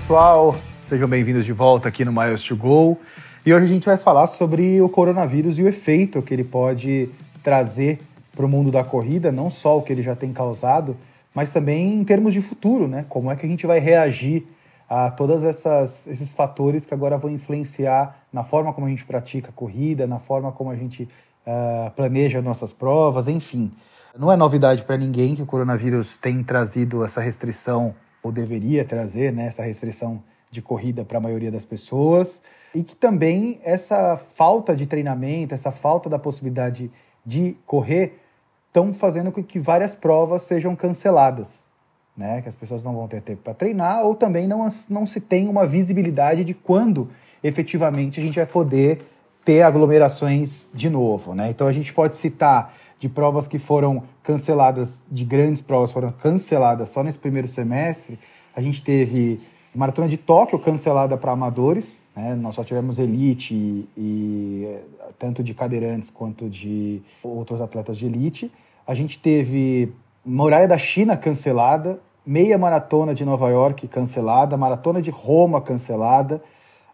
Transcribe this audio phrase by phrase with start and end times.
[0.00, 0.56] pessoal,
[0.88, 2.98] sejam bem-vindos de volta aqui no Miles to Go.
[3.44, 7.10] E hoje a gente vai falar sobre o coronavírus e o efeito que ele pode
[7.42, 8.00] trazer
[8.34, 10.96] para o mundo da corrida, não só o que ele já tem causado,
[11.34, 13.04] mas também em termos de futuro, né?
[13.10, 14.46] Como é que a gente vai reagir
[14.88, 19.52] a todos esses fatores que agora vão influenciar na forma como a gente pratica a
[19.52, 21.08] corrida, na forma como a gente
[21.46, 23.70] uh, planeja nossas provas, enfim.
[24.18, 29.32] Não é novidade para ninguém que o coronavírus tem trazido essa restrição, ou deveria trazer,
[29.32, 32.42] né, essa restrição de corrida para a maioria das pessoas,
[32.74, 36.90] e que também essa falta de treinamento, essa falta da possibilidade
[37.24, 38.20] de correr,
[38.66, 41.66] estão fazendo com que várias provas sejam canceladas.
[42.16, 42.42] Né?
[42.42, 45.48] Que as pessoas não vão ter tempo para treinar, ou também não, não se tem
[45.48, 47.08] uma visibilidade de quando
[47.42, 49.02] efetivamente a gente vai poder
[49.44, 51.34] ter aglomerações de novo.
[51.34, 51.50] Né?
[51.50, 56.90] Então a gente pode citar de provas que foram canceladas, de grandes provas foram canceladas
[56.90, 58.18] só nesse primeiro semestre.
[58.54, 59.40] A gente teve
[59.74, 62.34] Maratona de Tóquio cancelada para amadores, né?
[62.34, 64.78] nós só tivemos elite e, e,
[65.18, 68.52] tanto de cadeirantes quanto de outros atletas de elite.
[68.86, 69.92] A gente teve
[70.22, 76.42] Muralha da China cancelada, meia maratona de Nova York cancelada, maratona de Roma cancelada,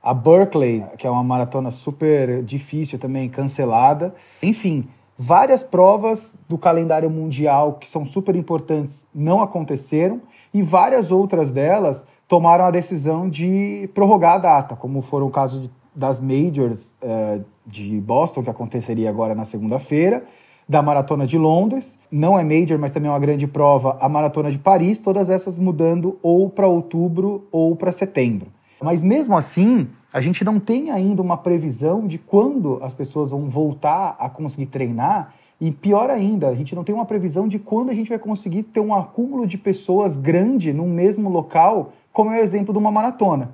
[0.00, 4.14] a Berkeley, que é uma maratona super difícil também, cancelada.
[4.40, 4.88] Enfim,
[5.18, 10.20] várias provas do calendário mundial que são super importantes não aconteceram
[10.52, 15.70] e várias outras delas tomaram a decisão de prorrogar a data, como foram o caso
[15.94, 20.24] das majors uh, de Boston, que aconteceria agora na segunda-feira,
[20.68, 24.50] da Maratona de Londres, não é major, mas também é uma grande prova, a Maratona
[24.50, 28.48] de Paris, todas essas mudando ou para outubro ou para setembro.
[28.82, 33.50] Mas mesmo assim, a gente não tem ainda uma previsão de quando as pessoas vão
[33.50, 35.34] voltar a conseguir treinar.
[35.60, 38.62] E pior ainda, a gente não tem uma previsão de quando a gente vai conseguir
[38.62, 42.90] ter um acúmulo de pessoas grande no mesmo local, como é o exemplo de uma
[42.90, 43.50] maratona.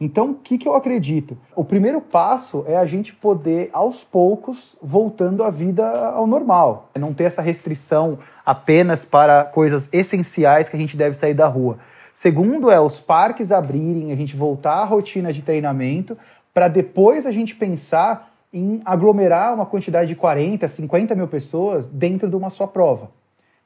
[0.00, 1.36] Então, o que, que eu acredito?
[1.54, 6.88] O primeiro passo é a gente poder, aos poucos, voltando a vida ao normal.
[6.98, 11.76] Não ter essa restrição apenas para coisas essenciais que a gente deve sair da rua.
[12.22, 16.18] Segundo é os parques abrirem, a gente voltar à rotina de treinamento,
[16.52, 22.28] para depois a gente pensar em aglomerar uma quantidade de 40, 50 mil pessoas dentro
[22.28, 23.10] de uma só prova.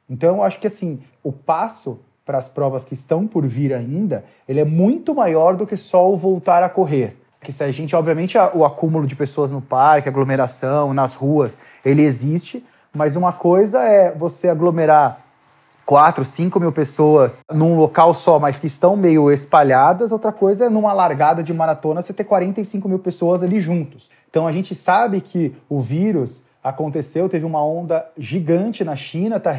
[0.09, 4.25] Então, eu acho que assim, o passo para as provas que estão por vir ainda,
[4.49, 7.17] ele é muito maior do que só o voltar a correr.
[7.41, 12.03] Que se a gente, obviamente, o acúmulo de pessoas no parque, aglomeração, nas ruas, ele
[12.03, 12.65] existe,
[12.95, 15.24] mas uma coisa é você aglomerar
[15.87, 20.13] 4, 5 mil pessoas num local só, mas que estão meio espalhadas.
[20.13, 24.11] Outra coisa é numa largada de maratona você ter 45 mil pessoas ali juntos.
[24.31, 29.55] Então a gente sabe que o vírus aconteceu, teve uma onda gigante na China, está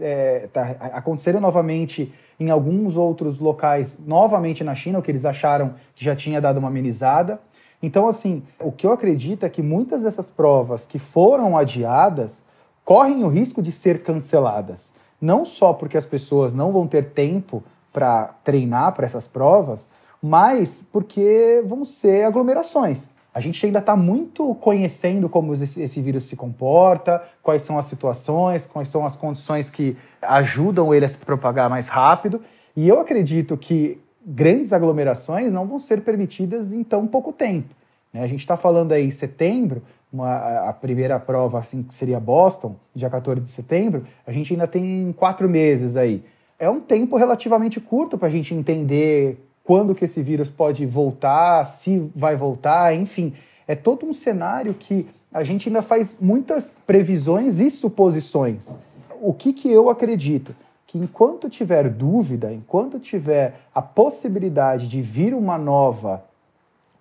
[0.00, 5.74] é, tá acontecendo novamente em alguns outros locais, novamente na China, o que eles acharam
[5.94, 7.40] que já tinha dado uma amenizada.
[7.80, 12.42] Então, assim, o que eu acredito é que muitas dessas provas que foram adiadas
[12.84, 14.92] correm o risco de ser canceladas.
[15.26, 17.60] Não só porque as pessoas não vão ter tempo
[17.92, 19.88] para treinar para essas provas,
[20.22, 23.10] mas porque vão ser aglomerações.
[23.34, 28.68] A gente ainda está muito conhecendo como esse vírus se comporta, quais são as situações,
[28.68, 32.40] quais são as condições que ajudam ele a se propagar mais rápido.
[32.76, 37.74] E eu acredito que grandes aglomerações não vão ser permitidas em tão pouco tempo.
[38.12, 38.22] Né?
[38.22, 39.82] A gente está falando aí em setembro,
[40.16, 44.66] uma, a primeira prova assim, que seria Boston, dia 14 de setembro, a gente ainda
[44.66, 46.24] tem quatro meses aí.
[46.58, 51.64] É um tempo relativamente curto para a gente entender quando que esse vírus pode voltar,
[51.64, 53.34] se vai voltar, enfim.
[53.68, 58.78] É todo um cenário que a gente ainda faz muitas previsões e suposições.
[59.20, 60.54] O que, que eu acredito?
[60.86, 66.24] Que enquanto tiver dúvida, enquanto tiver a possibilidade de vir uma nova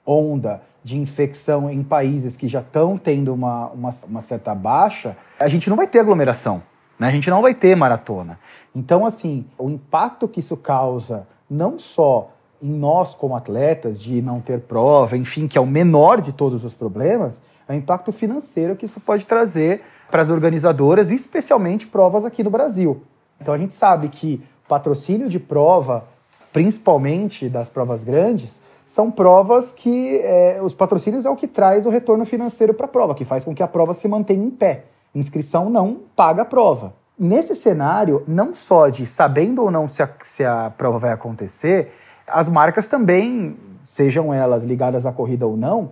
[0.06, 5.48] onda de infecção em países que já estão tendo uma, uma, uma, certa baixa, a
[5.48, 6.62] gente não vai ter aglomeração,
[7.00, 7.08] né?
[7.08, 8.40] a gente não vai ter maratona.
[8.76, 12.30] Então, assim, o impacto que isso causa, não só
[12.62, 16.64] em nós como atletas de não ter prova, enfim, que é o menor de todos
[16.64, 19.82] os problemas, é o impacto financeiro que isso pode trazer
[20.12, 23.02] para as organizadoras, especialmente provas aqui no Brasil.
[23.42, 26.06] Então a gente sabe que patrocínio de prova,
[26.54, 31.90] principalmente das provas grandes, são provas que é, os patrocínios é o que traz o
[31.90, 34.86] retorno financeiro para a prova, que faz com que a prova se mantenha em pé.
[35.14, 36.94] Inscrição não paga a prova.
[37.18, 41.92] Nesse cenário, não só de sabendo ou não se a, se a prova vai acontecer,
[42.28, 45.92] as marcas também, sejam elas ligadas à corrida ou não,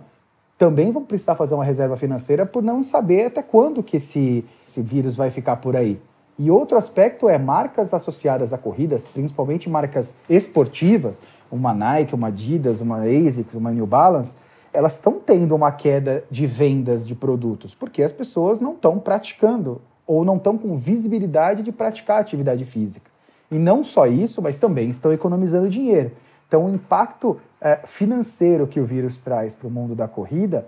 [0.56, 4.82] também vão precisar fazer uma reserva financeira por não saber até quando que esse, esse
[4.82, 6.00] vírus vai ficar por aí.
[6.38, 11.20] E outro aspecto é marcas associadas a corridas, principalmente marcas esportivas,
[11.50, 14.34] uma Nike, uma Adidas, uma ASICS, uma New Balance,
[14.72, 19.80] elas estão tendo uma queda de vendas de produtos, porque as pessoas não estão praticando
[20.04, 23.08] ou não estão com visibilidade de praticar atividade física.
[23.50, 26.10] E não só isso, mas também estão economizando dinheiro.
[26.48, 30.66] Então, o impacto é, financeiro que o vírus traz para o mundo da corrida,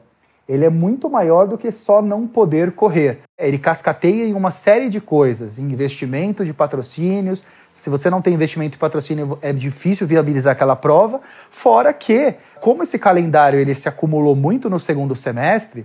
[0.48, 3.20] ele é muito maior do que só não poder correr.
[3.38, 7.42] Ele cascateia em uma série de coisas, investimento de patrocínios.
[7.74, 11.20] Se você não tem investimento de patrocínio, é difícil viabilizar aquela prova.
[11.50, 15.84] Fora que, como esse calendário ele se acumulou muito no segundo semestre,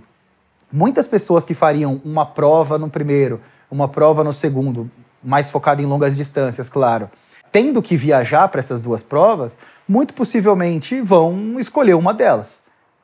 [0.72, 4.88] muitas pessoas que fariam uma prova no primeiro, uma prova no segundo,
[5.22, 7.10] mais focada em longas distâncias, claro,
[7.50, 12.61] tendo que viajar para essas duas provas, muito possivelmente vão escolher uma delas.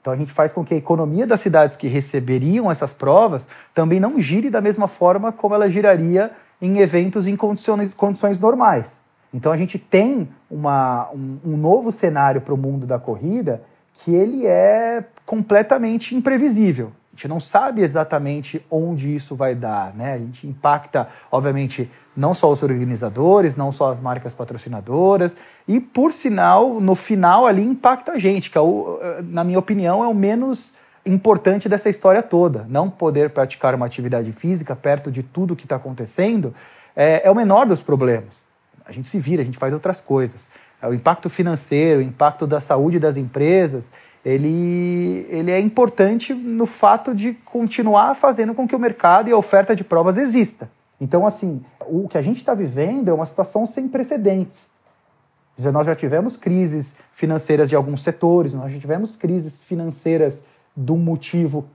[0.09, 4.01] Então a gente faz com que a economia das cidades que receberiam essas provas também
[4.01, 6.31] não gire da mesma forma como ela giraria
[6.63, 9.03] em eventos em condições, condições normais.
[9.35, 13.63] Então a gente tem uma, um, um novo cenário para o mundo da corrida
[13.93, 16.91] que ele é completamente imprevisível.
[17.13, 20.15] A gente não sabe exatamente onde isso vai dar, né?
[20.15, 25.37] A gente impacta, obviamente, não só os organizadores, não só as marcas patrocinadoras,
[25.69, 30.03] e por sinal, no final ali impacta a gente, que é o, na minha opinião
[30.03, 30.75] é o menos
[31.05, 32.65] importante dessa história toda.
[32.71, 36.55] Não poder praticar uma atividade física perto de tudo que está acontecendo
[36.97, 38.43] é, é o menor dos problemas.
[38.87, 40.49] A gente se vira, a gente faz outras coisas.
[40.81, 43.91] É o impacto financeiro, o impacto da saúde das empresas,
[44.25, 49.37] ele, ele é importante no fato de continuar fazendo com que o mercado e a
[49.37, 50.71] oferta de provas exista.
[50.99, 54.71] Então, assim, o que a gente está vivendo é uma situação sem precedentes.
[55.59, 60.45] Nós já tivemos crises financeiras de alguns setores, nós já tivemos crises financeiras
[60.77, 61.67] do motivo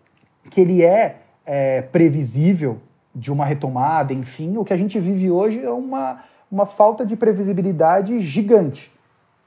[0.49, 2.79] que ele é, é previsível
[3.13, 7.15] de uma retomada, enfim, o que a gente vive hoje é uma, uma falta de
[7.15, 8.91] previsibilidade gigante.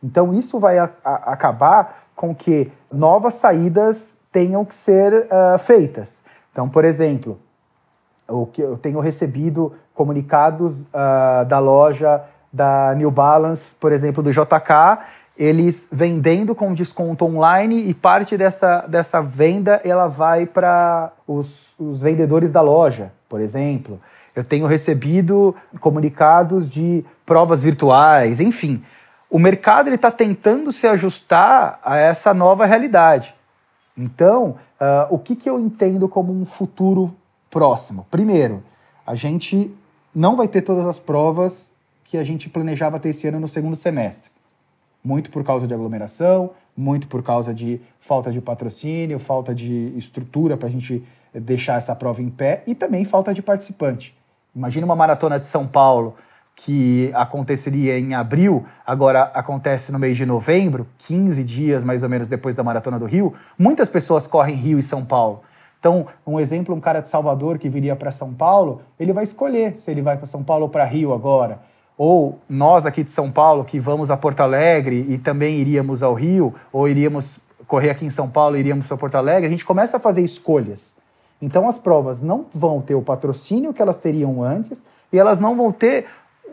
[0.03, 6.21] Então, isso vai a, a, acabar com que novas saídas tenham que ser uh, feitas.
[6.53, 7.39] Então, por exemplo,
[8.29, 12.23] o que eu tenho recebido comunicados uh, da loja
[12.53, 14.99] da New Balance, por exemplo, do JK,
[15.39, 22.03] eles vendendo com desconto online e parte dessa, dessa venda ela vai para os, os
[22.03, 24.01] vendedores da loja, por exemplo.
[24.35, 28.83] Eu tenho recebido comunicados de provas virtuais, enfim.
[29.31, 33.35] O mercado está tentando se ajustar a essa nova realidade.
[33.97, 37.15] Então, uh, o que, que eu entendo como um futuro
[37.51, 38.07] próximo?
[38.11, 38.63] Primeiro,
[39.07, 39.75] a gente
[40.15, 41.73] não vai ter todas as provas
[42.07, 44.31] que a gente planejava ter esse ano no segundo semestre.
[45.03, 50.57] Muito por causa de aglomeração, muito por causa de falta de patrocínio, falta de estrutura
[50.57, 51.03] para a gente
[51.35, 54.17] deixar essa prova em pé e também falta de participante.
[54.55, 56.15] Imagina uma maratona de São Paulo
[56.55, 62.29] que aconteceria em abril, agora acontece no mês de novembro, 15 dias mais ou menos
[62.29, 63.35] depois da Maratona do Rio.
[63.59, 65.43] Muitas pessoas correm Rio e São Paulo.
[65.79, 69.77] Então, um exemplo, um cara de Salvador que viria para São Paulo, ele vai escolher
[69.77, 71.61] se ele vai para São Paulo ou para Rio agora.
[71.99, 76.15] Ou nós aqui de São Paulo que vamos a Porto Alegre e também iríamos ao
[76.15, 79.65] Rio, ou iríamos correr aqui em São Paulo e iríamos para Porto Alegre, a gente
[79.65, 80.95] começa a fazer escolhas.
[81.41, 85.55] Então as provas não vão ter o patrocínio que elas teriam antes e elas não
[85.55, 86.07] vão ter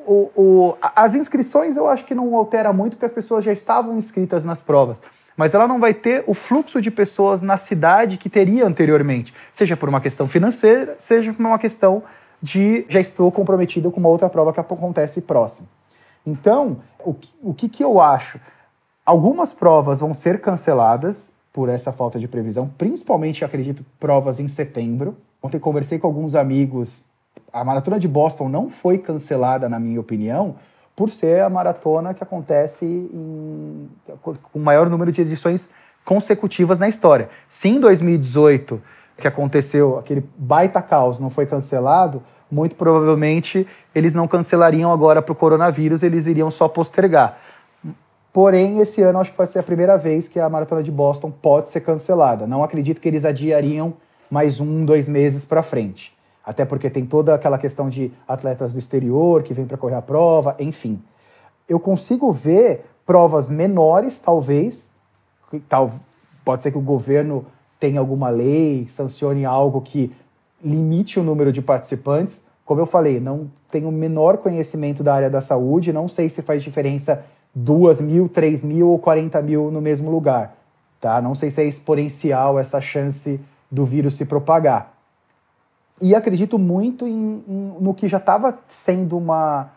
[0.05, 3.97] o, o, as inscrições eu acho que não altera muito, porque as pessoas já estavam
[3.97, 5.01] inscritas nas provas.
[5.35, 9.75] Mas ela não vai ter o fluxo de pessoas na cidade que teria anteriormente, seja
[9.75, 12.03] por uma questão financeira, seja por uma questão
[12.43, 15.67] de já estou comprometido com uma outra prova que acontece próximo.
[16.27, 18.39] Então, o, o que, que eu acho?
[19.05, 25.15] Algumas provas vão ser canceladas por essa falta de previsão, principalmente, acredito, provas em setembro.
[25.41, 27.05] Ontem conversei com alguns amigos
[27.51, 30.55] a maratona de Boston não foi cancelada, na minha opinião,
[30.95, 33.89] por ser a maratona que acontece em,
[34.21, 35.69] com o maior número de edições
[36.03, 37.29] consecutivas na história.
[37.47, 38.81] Se em 2018,
[39.17, 45.31] que aconteceu aquele baita caos, não foi cancelado, muito provavelmente eles não cancelariam agora para
[45.31, 47.37] o coronavírus, eles iriam só postergar.
[48.31, 51.29] Porém, esse ano acho que vai ser a primeira vez que a maratona de Boston
[51.29, 52.47] pode ser cancelada.
[52.47, 53.93] Não acredito que eles adiariam
[54.29, 56.11] mais um, dois meses para frente.
[56.43, 60.01] Até porque tem toda aquela questão de atletas do exterior que vêm para correr a
[60.01, 60.99] prova, enfim.
[61.69, 64.91] Eu consigo ver provas menores, talvez.
[65.69, 65.91] Tal,
[66.43, 67.45] pode ser que o governo
[67.83, 70.09] tenha alguma lei, sancione algo que
[70.63, 72.41] limite o número de participantes.
[72.63, 76.41] Como eu falei, não tenho o menor conhecimento da área da saúde, não sei se
[76.41, 80.55] faz diferença 2 mil, 3 mil ou 40 mil no mesmo lugar.
[81.01, 81.21] Tá?
[81.21, 83.37] Não sei se é exponencial essa chance
[83.69, 84.93] do vírus se propagar.
[86.01, 89.71] E acredito muito em, em, no que já estava sendo uma,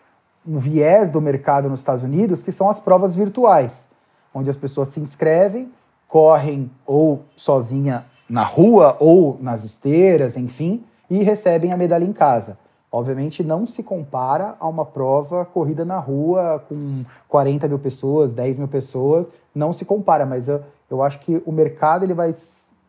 [0.47, 3.89] um viés do mercado nos Estados Unidos, que são as provas virtuais,
[4.33, 5.73] onde as pessoas se inscrevem,
[6.09, 12.59] correm ou sozinha na rua ou nas esteiras, enfim, e recebem a medalha em casa.
[12.91, 18.59] Obviamente não se compara a uma prova corrida na rua com 40 mil pessoas, 10
[18.59, 22.33] mil pessoas, não se compara, mas eu, eu acho que o mercado ele vai,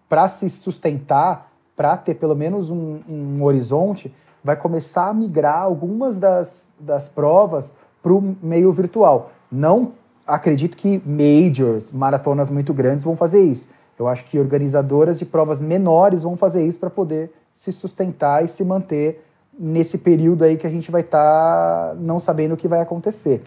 [0.08, 6.20] para se sustentar, para ter pelo menos um, um, horizonte, vai começar a migrar algumas
[6.20, 9.32] das, das provas para o meio virtual.
[9.52, 9.92] Não
[10.28, 13.68] acredito que majors, maratonas muito grandes vão fazer isso.
[13.98, 18.48] Eu acho que organizadoras de provas menores vão fazer isso para poder se sustentar e
[18.48, 19.24] se manter
[19.58, 23.42] nesse período aí que a gente vai estar tá não sabendo o que vai acontecer.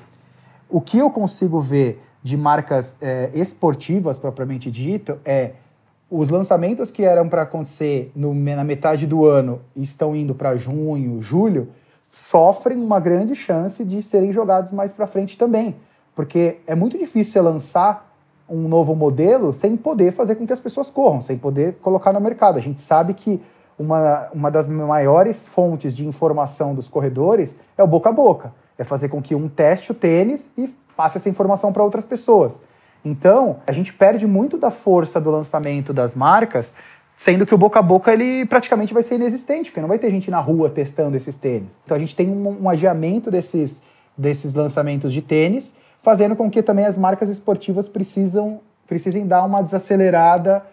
[0.69, 5.53] O que eu consigo ver de marcas é, esportivas, propriamente dito, é
[6.11, 11.23] os lançamentos que eram para acontecer no, na metade do ano estão indo para junho,
[11.23, 11.69] julho,
[12.09, 15.77] sofrem uma grande chance de serem jogados mais para frente também.
[16.21, 18.15] Porque é muito difícil você lançar
[18.47, 22.21] um novo modelo sem poder fazer com que as pessoas corram, sem poder colocar no
[22.21, 22.59] mercado.
[22.59, 23.41] A gente sabe que
[23.79, 28.53] uma, uma das maiores fontes de informação dos corredores é o boca a boca.
[28.77, 32.61] É fazer com que um teste o tênis e passe essa informação para outras pessoas.
[33.03, 36.75] Então, a gente perde muito da força do lançamento das marcas,
[37.17, 40.11] sendo que o boca a boca ele praticamente vai ser inexistente, porque não vai ter
[40.11, 41.81] gente na rua testando esses tênis.
[41.83, 43.83] Então, a gente tem um, um adiamento desses,
[44.19, 49.63] desses lançamentos de tênis, fazendo com que também as marcas esportivas precisam, precisem dar uma
[49.63, 50.65] desacelerada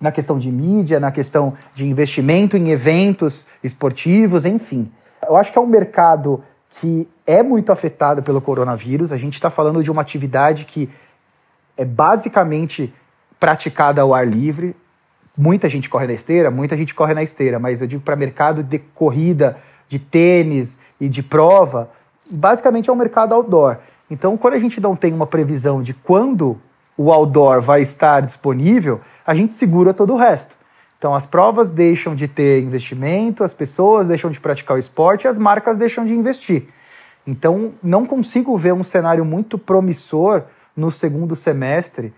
[0.00, 4.90] na questão de mídia, na questão de investimento em eventos esportivos, enfim.
[5.26, 6.44] Eu acho que é um mercado
[6.80, 9.10] que é muito afetado pelo coronavírus.
[9.10, 10.88] A gente está falando de uma atividade que
[11.76, 12.92] é basicamente
[13.40, 14.76] praticada ao ar livre.
[15.36, 18.62] Muita gente corre na esteira, muita gente corre na esteira, mas eu digo para mercado
[18.62, 21.90] de corrida, de tênis e de prova,
[22.30, 23.78] basicamente é um mercado outdoor.
[24.10, 26.58] Então, quando a gente não tem uma previsão de quando
[26.96, 30.54] o outdoor vai estar disponível, a gente segura todo o resto.
[30.98, 35.38] Então as provas deixam de ter investimento, as pessoas deixam de praticar o esporte as
[35.38, 36.68] marcas deixam de investir.
[37.26, 40.44] Então não consigo ver um cenário muito promissor
[40.76, 42.14] no segundo semestre.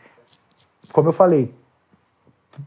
[0.92, 1.52] Como eu falei,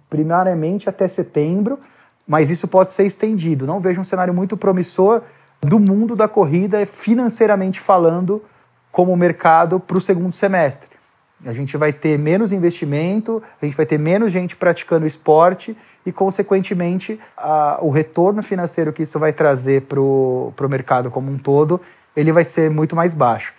[0.09, 1.79] primariamente até setembro,
[2.27, 3.65] mas isso pode ser estendido.
[3.65, 5.21] Não vejo um cenário muito promissor
[5.61, 8.43] do mundo da corrida financeiramente falando
[8.91, 10.89] como mercado para o segundo semestre.
[11.45, 16.11] A gente vai ter menos investimento, a gente vai ter menos gente praticando esporte e,
[16.11, 21.81] consequentemente, a, o retorno financeiro que isso vai trazer para o mercado como um todo,
[22.15, 23.53] ele vai ser muito mais baixo.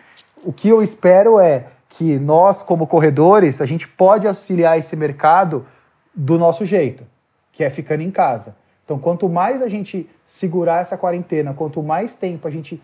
[0.45, 5.67] O que eu espero é que nós, como corredores, a gente pode auxiliar esse mercado
[6.15, 7.05] do nosso jeito,
[7.53, 8.57] que é ficando em casa.
[8.85, 12.81] Então, quanto mais a gente segurar essa quarentena, quanto mais tempo a gente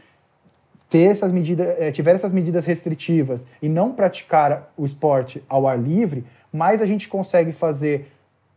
[0.89, 5.79] ter essas medidas, é, tiver essas medidas restritivas e não praticar o esporte ao ar
[5.79, 8.11] livre, mais a gente consegue fazer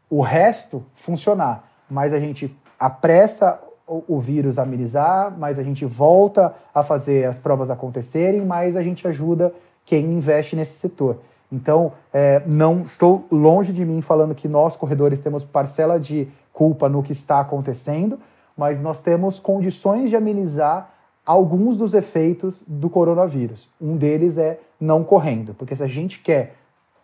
[0.10, 1.70] o resto funcionar.
[1.90, 7.26] Mais a gente apressa o, o vírus a amenizar, mais a gente volta a fazer
[7.26, 9.54] as provas acontecerem, mais a gente ajuda
[9.86, 11.18] quem investe nesse setor.
[11.52, 16.88] Então, é, não estou longe de mim falando que nós, corredores, temos parcela de culpa
[16.88, 18.18] no que está acontecendo,
[18.56, 20.91] mas nós temos condições de amenizar
[21.26, 23.70] alguns dos efeitos do coronavírus.
[23.80, 26.56] Um deles é não correndo, porque se a gente quer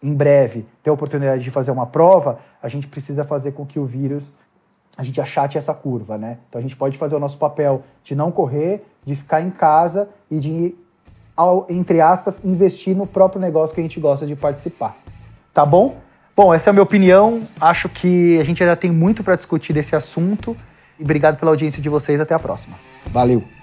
[0.01, 3.79] em breve ter a oportunidade de fazer uma prova, a gente precisa fazer com que
[3.79, 4.33] o vírus
[4.97, 6.39] a gente achate essa curva, né?
[6.49, 10.09] Então a gente pode fazer o nosso papel de não correr, de ficar em casa
[10.29, 10.75] e de
[11.69, 14.97] entre aspas investir no próprio negócio que a gente gosta de participar.
[15.53, 15.97] Tá bom?
[16.35, 17.43] Bom, essa é a minha opinião.
[17.61, 20.57] Acho que a gente ainda tem muito para discutir desse assunto.
[20.99, 22.19] E obrigado pela audiência de vocês.
[22.19, 22.75] Até a próxima.
[23.11, 23.56] Valeu!